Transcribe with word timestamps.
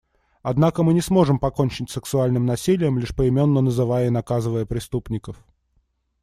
Однако 0.41 0.81
мы 0.81 0.95
не 0.95 1.01
сможем 1.01 1.37
покончить 1.37 1.91
с 1.91 1.93
сексуальным 1.93 2.43
насилием, 2.47 2.97
лишь 2.97 3.15
поименно 3.15 3.61
называя 3.61 4.07
и 4.07 4.09
наказывая 4.09 4.65
преступников. 4.65 5.45